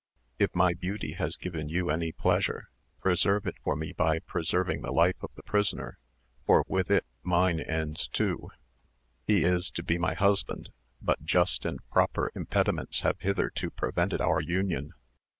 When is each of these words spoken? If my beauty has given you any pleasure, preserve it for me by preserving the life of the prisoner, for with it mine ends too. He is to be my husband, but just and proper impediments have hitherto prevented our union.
If 0.39 0.55
my 0.55 0.73
beauty 0.73 1.11
has 1.11 1.35
given 1.37 1.69
you 1.69 1.91
any 1.91 2.11
pleasure, 2.11 2.69
preserve 3.01 3.45
it 3.45 3.57
for 3.63 3.75
me 3.75 3.93
by 3.93 4.17
preserving 4.17 4.81
the 4.81 4.91
life 4.91 5.21
of 5.21 5.35
the 5.35 5.43
prisoner, 5.43 5.99
for 6.43 6.65
with 6.67 6.89
it 6.89 7.05
mine 7.21 7.59
ends 7.59 8.07
too. 8.07 8.49
He 9.27 9.43
is 9.43 9.69
to 9.69 9.83
be 9.83 9.99
my 9.99 10.15
husband, 10.15 10.71
but 11.03 11.23
just 11.23 11.65
and 11.65 11.87
proper 11.91 12.31
impediments 12.33 13.01
have 13.01 13.19
hitherto 13.19 13.69
prevented 13.69 14.21
our 14.21 14.41
union. 14.41 14.95